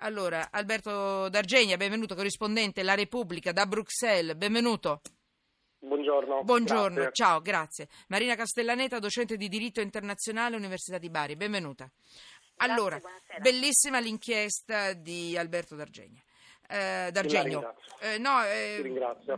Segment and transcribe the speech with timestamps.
[0.00, 5.00] Allora, Alberto D'Argegna, benvenuto, corrispondente La Repubblica da Bruxelles, benvenuto.
[5.78, 6.42] Buongiorno.
[6.42, 7.12] Buongiorno, grazie.
[7.12, 7.88] ciao, grazie.
[8.08, 11.90] Marina Castellaneta, docente di diritto internazionale, Università di Bari, benvenuta.
[12.56, 13.38] Allora, buonasera.
[13.40, 16.22] bellissima l'inchiesta di Alberto D'Argegna.
[16.68, 17.74] Eh, D'Argenio.
[18.00, 18.82] Eh, no, eh,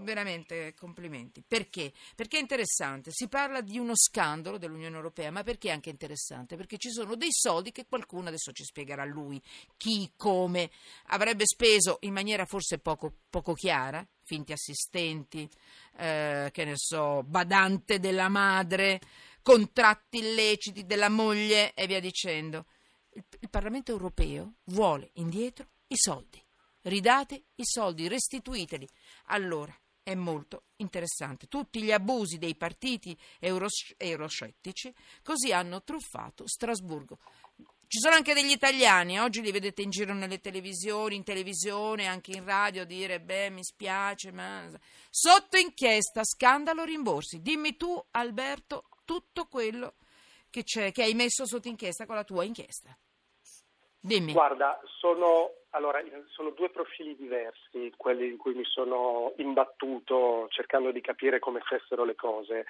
[0.00, 1.42] veramente complimenti.
[1.46, 1.92] Perché?
[2.14, 3.10] Perché è interessante.
[3.12, 6.56] Si parla di uno scandalo dell'Unione Europea, ma perché è anche interessante?
[6.56, 9.40] Perché ci sono dei soldi che qualcuno adesso ci spiegherà lui
[9.76, 10.70] chi, come
[11.06, 15.48] avrebbe speso in maniera forse poco, poco chiara, finti assistenti,
[15.96, 19.00] eh, che ne so, badante della madre,
[19.42, 22.66] contratti illeciti della moglie e via dicendo.
[23.12, 26.42] Il, il Parlamento europeo vuole indietro i soldi.
[26.82, 28.88] Ridate i soldi, restituiteli.
[29.26, 31.48] Allora, è molto interessante.
[31.48, 37.18] Tutti gli abusi dei partiti euros- euroscettici così hanno truffato Strasburgo.
[37.86, 42.32] Ci sono anche degli italiani, oggi li vedete in giro nelle televisioni, in televisione, anche
[42.32, 44.68] in radio, dire, beh, mi spiace, ma...
[45.08, 47.40] Sotto inchiesta, scandalo, rimborsi.
[47.40, 49.94] Dimmi tu, Alberto, tutto quello
[50.50, 52.94] che, che hai messo sotto inchiesta con la tua inchiesta.
[54.00, 54.32] Dimmi.
[54.32, 61.00] Guarda, sono, allora, sono due profili diversi quelli in cui mi sono imbattuto cercando di
[61.00, 62.66] capire come fessero le cose.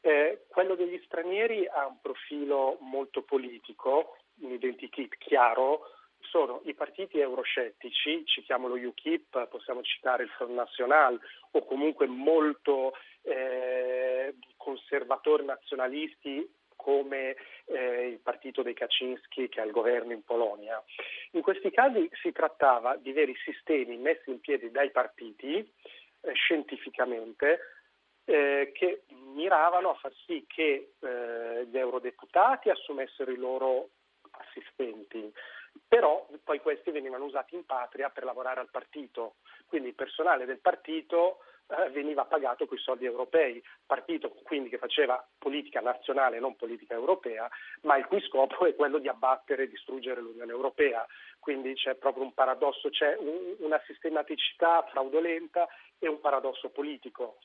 [0.00, 5.82] Eh, quello degli stranieri ha un profilo molto politico, un identikit chiaro,
[6.20, 11.18] sono i partiti euroscettici, citiamo lo UKIP, possiamo citare il Front National
[11.52, 16.48] o comunque molto eh, conservatori nazionalisti
[16.82, 20.82] come eh, il partito dei Kaczynski che è al governo in Polonia.
[21.32, 27.60] In questi casi si trattava di veri sistemi messi in piedi dai partiti eh, scientificamente
[28.24, 29.02] eh, che
[29.34, 33.90] miravano a far sì che eh, gli eurodeputati assumessero i loro
[34.32, 35.32] assistenti,
[36.52, 39.36] poi questi venivano usati in patria per lavorare al partito,
[39.68, 44.76] quindi il personale del partito eh, veniva pagato con i soldi europei, partito quindi che
[44.76, 47.48] faceva politica nazionale, non politica europea,
[47.82, 51.06] ma il cui scopo è quello di abbattere e distruggere l'Unione Europea.
[51.38, 55.66] Quindi c'è proprio un paradosso, c'è un, una sistematicità fraudolenta
[55.98, 57.38] e un paradosso politico.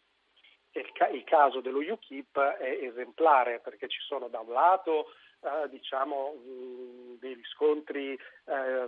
[0.71, 5.69] Il, ca- il caso dello UKIP è esemplare perché ci sono da un lato eh,
[5.69, 8.87] diciamo mh, dei riscontri eh,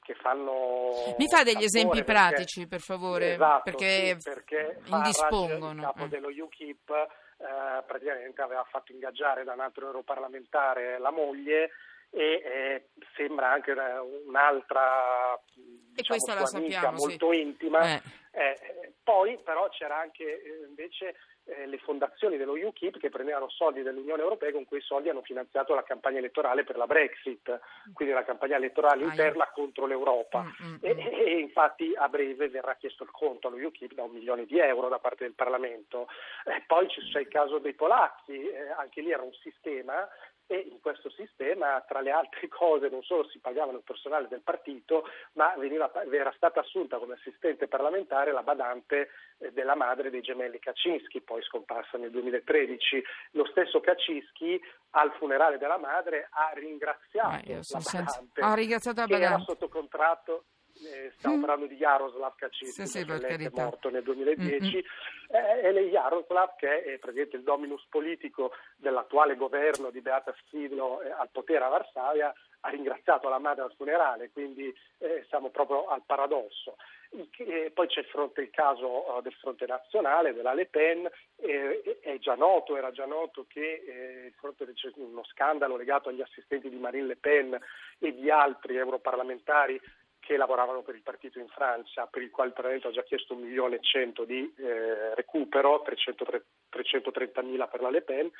[0.00, 5.72] che fanno Mi fa degli esempi perché- pratici, per favore, Esatto, perché, sì, perché indispongono.
[5.80, 6.08] il capo eh.
[6.08, 11.70] dello UKIP eh, praticamente aveva fatto ingaggiare da un altro europarlamentare la moglie
[12.10, 17.06] e eh, sembra anche una- un'altra diciamo, questa la sappiamo, sì.
[17.06, 18.02] molto intima Eh.
[18.32, 23.82] Eh, poi però c'era anche eh, invece eh, le fondazioni dello UKIP che prendevano soldi
[23.82, 27.60] dell'Unione Europea e con quei soldi hanno finanziato la campagna elettorale per la Brexit,
[27.92, 29.10] quindi la campagna elettorale Aia.
[29.10, 30.42] interna contro l'Europa.
[30.42, 30.98] Mm, mm, E, mm.
[30.98, 34.88] e infatti a breve verrà chiesto il conto allo UKIP da un milione di euro
[34.88, 36.08] da parte del Parlamento.
[36.44, 40.08] Eh, poi c'è il caso dei polacchi, eh, anche lì era un sistema
[40.46, 44.42] e in questo sistema, tra le altre cose, non solo si pagavano il personale del
[44.42, 45.04] partito,
[45.34, 49.08] ma veniva, era stata assunta come assistente parlamentare la badante
[49.38, 53.02] eh, della madre dei gemelli Kaczynski, poi scomparsa nel 2013.
[53.32, 54.60] Lo stesso Kaczynski
[54.90, 59.24] al funerale della madre ha ringraziato Ah, io la badante Ha ringraziato la che era
[59.24, 59.44] badante.
[59.52, 60.44] sotto contratto.
[60.84, 61.40] Eh, stiamo Mm.
[61.40, 64.84] parlando di Jaroslav Kaczynski, Sì, sì, è morto nel 2010,
[65.30, 71.10] eh, e Jaroslav, che è praticamente il dominus politico dell'attuale governo di Beata Szydlo eh,
[71.10, 72.34] al potere a Varsavia,
[72.64, 76.76] ha ringraziato la madre al funerale, quindi eh, siamo proprio al paradosso.
[77.10, 81.08] Il- eh, poi c'è il, fronte, il caso eh, del fronte nazionale, della Le Pen,
[81.40, 86.08] eh, è già noto, era già noto che eh, il fronte c'è uno scandalo legato
[86.08, 87.58] agli assistenti di Marine Le Pen
[87.98, 89.80] e di altri europarlamentari
[90.22, 93.34] che lavoravano per il partito in Francia, per il quale il Parlamento ha già chiesto
[93.34, 98.30] un milione e cento di eh, recupero, 330 mila per la Le Pen,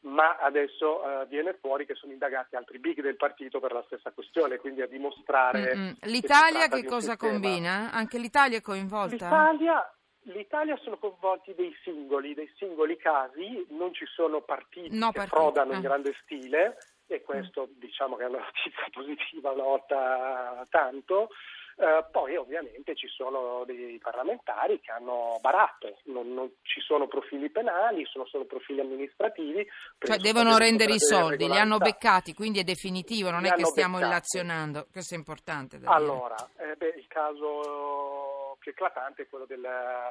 [0.00, 4.10] ma adesso eh, viene fuori che sono indagati altri big del partito per la stessa
[4.10, 5.76] questione, quindi a dimostrare...
[5.76, 5.88] Mm, mm.
[6.00, 7.30] che si L'Italia che un cosa sistema.
[7.30, 7.90] combina?
[7.92, 9.14] Anche l'Italia è coinvolta?
[9.14, 15.18] L'Italia, l'Italia sono coinvolti dei singoli, dei singoli casi, non ci sono partiti No, che
[15.18, 15.76] partiti, frodano eh.
[15.76, 16.78] in grande stile
[17.14, 21.28] e questo diciamo che è una notizia positiva una volta tanto.
[21.74, 27.48] Eh, poi ovviamente ci sono dei parlamentari che hanno barato, non, non ci sono profili
[27.48, 29.66] penali, sono solo profili amministrativi.
[29.98, 33.64] Cioè devono rendere i soldi, li hanno beccati, quindi è definitivo, non Li è che
[33.64, 34.12] stiamo beccati.
[34.12, 34.86] illazionando.
[34.92, 35.80] Questo è importante.
[35.84, 38.31] Allora, eh, beh, il caso
[38.62, 39.60] più eclatante è quello del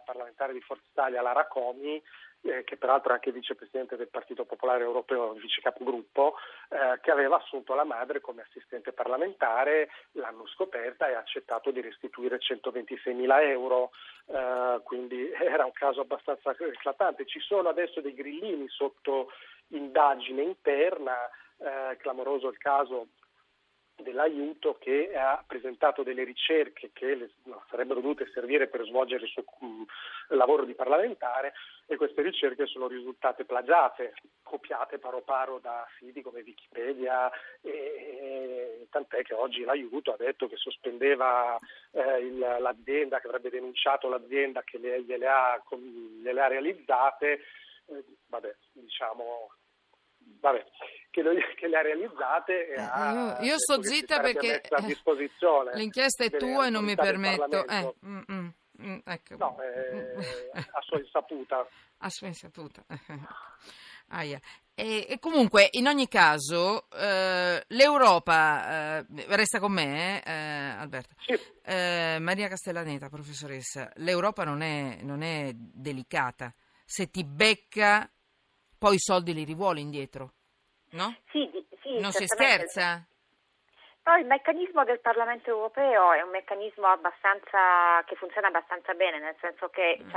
[0.03, 2.03] parlamentare di Forza Italia, Lara Comi,
[2.42, 6.36] eh, che peraltro è anche vicepresidente del Partito Popolare Europeo, vice capogruppo,
[6.68, 11.80] eh, che aveva assunto la madre come assistente parlamentare, l'hanno scoperta e ha accettato di
[11.80, 13.92] restituire 126 mila euro,
[14.25, 17.25] eh, quindi era un caso abbastanza eclatante.
[17.25, 19.31] Ci sono adesso dei grillini sotto
[19.69, 21.15] indagine interna,
[21.57, 23.07] eh, clamoroso il caso
[24.01, 27.31] dell'aiuto che ha presentato delle ricerche che le,
[27.69, 29.86] sarebbero dovute servire per svolgere il suo um,
[30.30, 31.53] lavoro di parlamentare
[31.86, 34.13] e queste ricerche sono risultate plagiate,
[34.44, 37.30] copiate paro paro da siti come Wikipedia
[37.62, 41.57] e, e tant'è che oggi l'aiuto ha detto che sospendeva
[41.92, 45.62] eh, il, l'azienda, che avrebbe denunciato l'azienda che le, gliele, ha,
[46.21, 47.42] gliele ha realizzate,
[47.88, 49.51] eh, vabbè, diciamo
[50.39, 50.65] vabbè,
[51.12, 54.62] che, lo, che, le ha realizzate e eh, ha, io, io sto zitta perché
[55.73, 58.47] l'inchiesta è tua e non mi permetto eh, mm, mm,
[58.81, 59.35] mm, ecco.
[59.38, 60.15] no, eh,
[60.53, 61.68] a sua insaputa
[62.03, 62.83] a sua insaputa
[64.07, 64.39] ah, yeah.
[64.73, 71.39] e, e, comunque in ogni caso eh, l'Europa eh, resta con me eh, Alberto sì.
[71.63, 76.53] Maria Castellaneta professoressa l'Europa non è, non è delicata
[76.83, 78.09] se ti becca
[78.81, 80.33] poi i soldi li rivuole indietro,
[80.94, 81.16] no?
[81.31, 81.48] Sì,
[81.83, 83.07] sì Non si scherza?
[84.03, 86.88] No, il meccanismo del Parlamento europeo è un meccanismo
[88.06, 90.09] che funziona abbastanza bene, nel senso che mm.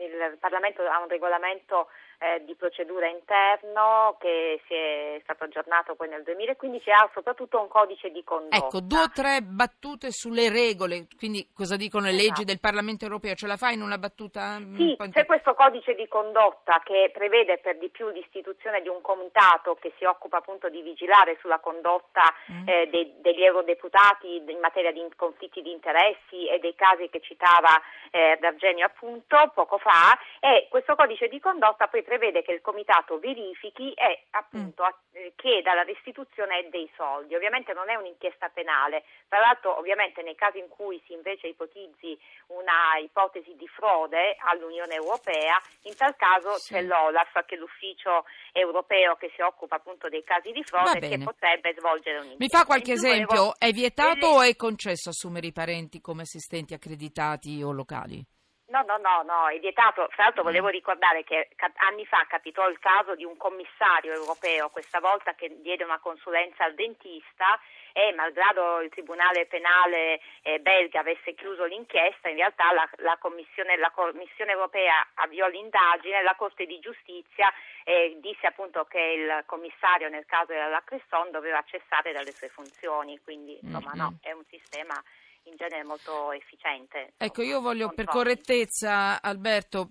[0.00, 1.88] il Parlamento ha un regolamento
[2.18, 7.60] eh, di procedura interno che si è stato aggiornato poi nel 2015 e ha soprattutto
[7.60, 8.56] un codice di condotta.
[8.56, 12.44] Ecco, due o tre battute sulle regole, quindi cosa dicono le leggi esatto.
[12.44, 13.34] del Parlamento europeo?
[13.34, 14.58] Ce la fai in una battuta?
[14.76, 19.76] Sì, c'è questo codice di condotta che prevede per di più l'istituzione di un comitato
[19.76, 22.68] che si occupa appunto di vigilare sulla condotta mm.
[22.68, 27.78] eh, dei, degli eurodeputati in materia di conflitti di interessi e dei casi che citava
[28.10, 33.18] eh, D'Argenio appunto poco fa e questo codice di condotta poi prevede che il comitato
[33.18, 34.86] verifichi e appunto mm.
[35.36, 37.34] Chieda la restituzione dei soldi.
[37.34, 42.18] Ovviamente non è un'inchiesta penale, tra l'altro ovviamente nei casi in cui si invece ipotizzi
[42.48, 46.74] una ipotesi di frode all'Unione Europea, in tal caso sì.
[46.74, 51.18] c'è l'OLAF che è l'ufficio europeo che si occupa appunto dei casi di frode che
[51.18, 52.44] potrebbe svolgere un'inchiesta.
[52.44, 53.54] Mi fa qualche esempio, volevo...
[53.58, 58.24] è vietato o è concesso assumere i parenti come assistenti accreditati o locali?
[58.68, 60.08] No, no, no, no, è vietato.
[60.08, 61.48] Tra l'altro volevo ricordare che
[61.88, 66.64] anni fa capitò il caso di un commissario europeo, questa volta che diede una consulenza
[66.64, 67.58] al dentista
[67.94, 73.78] e malgrado il Tribunale Penale eh, belga avesse chiuso l'inchiesta, in realtà la, la, commissione,
[73.78, 77.50] la, Commissione, europea avviò l'indagine, la Corte di Giustizia
[77.84, 83.18] eh, disse appunto che il commissario nel caso della Cresson doveva cessare dalle sue funzioni,
[83.24, 83.98] quindi insomma mm-hmm.
[83.98, 85.02] no, è un sistema
[85.48, 87.14] in genere molto efficiente.
[87.16, 89.90] Ecco, io voglio per correttezza, Alberto,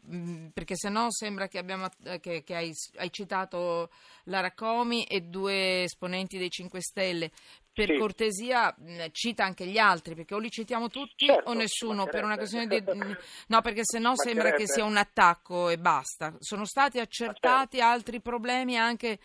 [0.54, 3.90] perché se no sembra che, abbiamo, eh, che, che hai, hai, citato
[4.26, 7.32] Lara Comi e due esponenti dei 5 Stelle.
[7.78, 7.98] Per sì.
[7.98, 8.76] cortesia
[9.12, 12.66] cita anche gli altri, perché o li citiamo tutti certo, o nessuno, per una questione
[12.66, 12.84] di...
[13.50, 16.36] No, perché se no sembra che sia un attacco e basta.
[16.40, 19.20] Sono stati accertati altri problemi anche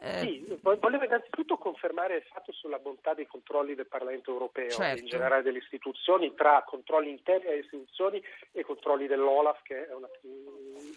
[0.00, 5.00] sì, volevo innanzitutto confermare il fatto sulla bontà dei controlli del Parlamento europeo certo.
[5.00, 10.08] in generale delle istituzioni, tra controlli interni alle istituzioni e controlli dell'Olaf, che è una.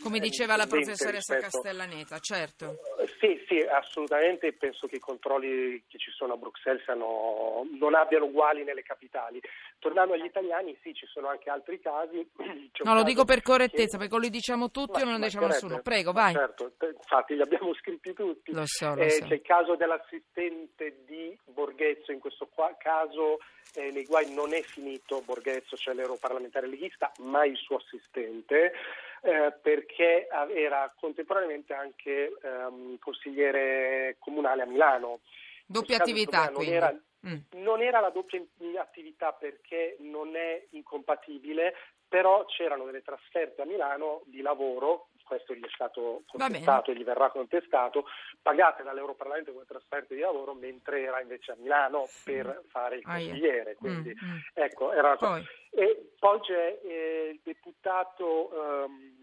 [0.01, 1.61] Come diceva la professoressa rispetto...
[1.61, 2.79] Castellaneta, certo.
[3.19, 4.51] Sì, sì, assolutamente.
[4.53, 9.41] Penso che i controlli che ci sono a Bruxelles siano, non abbiano uguali nelle capitali.
[9.79, 12.27] Tornando agli italiani, sì, ci sono anche altri casi.
[12.83, 14.07] no, lo dico per correttezza, che...
[14.07, 15.81] perché li diciamo tutti ma, o non ne diciamo nessuno.
[15.81, 16.33] Prego, vai.
[16.33, 16.73] Certo,
[17.07, 18.51] infatti li abbiamo scritti tutti.
[18.51, 19.25] Lo so, lo so.
[19.25, 23.39] c'è il caso dell'assistente di Borghezzo, in questo caso
[23.75, 28.73] eh, nei guai non è finito Borghezzo, cioè l'europarlamentare leghista, ma il suo assistente.
[29.21, 35.21] Eh, perché era contemporaneamente anche ehm, consigliere comunale a Milano.
[35.65, 36.93] Doppia attività, non era,
[37.27, 37.37] mm.
[37.55, 38.39] non era la doppia
[38.79, 41.73] attività perché non è incompatibile,
[42.07, 47.03] però c'erano delle trasferte a Milano di lavoro questo gli è stato contestato e gli
[47.03, 48.05] verrà contestato,
[48.41, 53.75] pagate dall'Europarlamento come trasferte di lavoro, mentre era invece a Milano per fare il consigliere.
[53.75, 54.37] Quindi, mm, mm.
[54.53, 55.43] Ecco, era poi.
[55.71, 59.15] E poi c'è eh, il deputato um,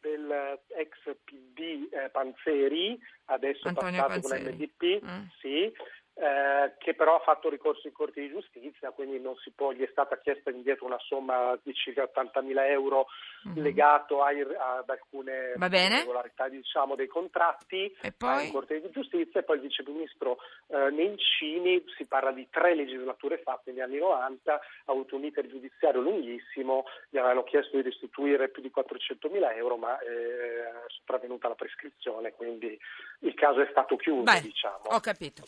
[0.00, 4.44] dell'ex PD eh, Panzeri, adesso Antonio passato Panzeri.
[4.44, 5.26] con l'MDP, mm.
[5.40, 5.72] sì,
[6.20, 9.82] eh, che però ha fatto ricorso in Corte di Giustizia, quindi non si può, gli
[9.82, 13.06] è stata chiesta indietro una somma di circa 80.000 euro
[13.48, 13.62] mm-hmm.
[13.62, 18.46] legato ai, ad alcune irregolarità diciamo, dei contratti poi...
[18.46, 20.36] in Corte di Giustizia e poi il viceministro
[20.66, 25.46] eh, Nencini, si parla di tre legislature fatte negli anni 90, ha avuto un iter
[25.48, 31.48] giudiziario lunghissimo, gli avevano chiesto di restituire più di 400.000 euro ma eh, è sopravvenuta
[31.48, 32.78] la prescrizione, quindi
[33.20, 34.24] il caso è stato chiuso.
[34.24, 34.82] Beh, diciamo.
[34.90, 35.44] Ho capito.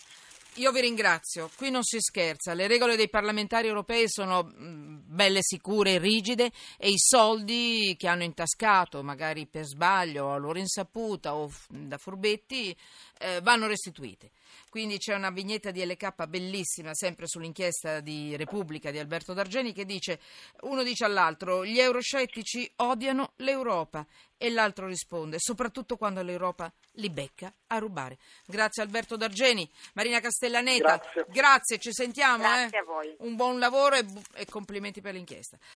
[0.56, 5.38] Io vi ringrazio, qui non si scherza, le regole dei parlamentari europei sono mm, belle
[5.40, 11.34] sicure e rigide e i soldi che hanno intascato, magari per sbaglio a loro insaputa
[11.34, 12.76] o da furbetti,
[13.18, 14.30] eh, vanno restituiti.
[14.68, 19.86] Quindi c'è una vignetta di LK bellissima, sempre sull'inchiesta di Repubblica di Alberto D'Argeni, che
[19.86, 20.20] dice,
[20.62, 24.06] uno dice all'altro, gli euroscettici odiano l'Europa
[24.36, 28.18] e l'altro risponde, soprattutto quando l'Europa li becca a rubare.
[28.46, 32.42] Grazie Alberto D'Argeni, Marina Castellaneta, grazie, grazie ci sentiamo.
[32.42, 32.80] Grazie eh?
[32.80, 33.14] a voi.
[33.18, 35.58] Un buon lavoro e, e complimenti per l'inchiesta.